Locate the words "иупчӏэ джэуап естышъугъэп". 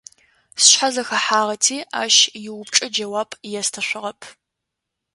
2.47-4.21